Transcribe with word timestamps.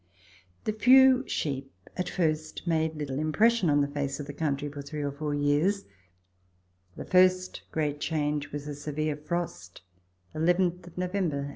The 0.63 0.73
few 0.73 1.27
sheep 1.27 1.71
at 1.95 2.09
first 2.09 2.65
made 2.65 2.95
little 2.95 3.19
impression 3.19 3.69
on 3.69 3.81
the 3.81 3.87
face 3.87 4.19
of 4.19 4.25
the 4.25 4.33
country 4.33 4.67
for 4.67 4.81
three 4.81 5.03
or 5.03 5.11
four 5.11 5.35
years; 5.35 5.85
the 6.95 7.05
first 7.05 7.61
great 7.71 7.99
change 7.99 8.51
was 8.51 8.67
a 8.67 8.73
severe 8.73 9.15
frost, 9.15 9.83
1 10.33 10.43
1th 10.43 10.97
November 10.97 11.37
1844 11.37 11.49